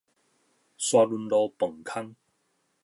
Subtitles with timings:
[0.03, 0.03] 沙
[1.05, 2.15] 崙路磅空